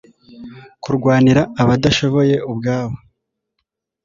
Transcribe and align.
kurwanira 0.83 1.41
abadashoboye 1.61 2.35
ubwabo 2.51 2.97